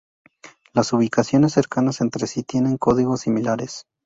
[0.73, 3.85] Las ubicaciones cercanas entre sí tienen códigos similares.